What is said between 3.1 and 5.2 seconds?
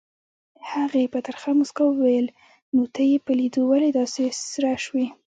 په لیدو ولې داسې سره شوې؟